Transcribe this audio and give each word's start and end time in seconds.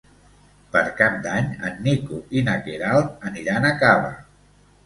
Per 0.75 0.81
Cap 1.01 1.19
d'Any 1.25 1.51
en 1.69 1.77
Nico 1.89 2.19
i 2.39 2.43
na 2.49 2.57
Queralt 2.69 3.29
aniran 3.33 3.69
a 3.69 3.75
Cava. 3.85 4.11